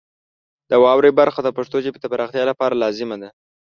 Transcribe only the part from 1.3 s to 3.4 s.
د پښتو ژبې د پراختیا لپاره لازمه ده.